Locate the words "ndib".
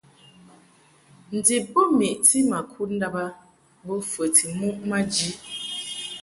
1.35-1.63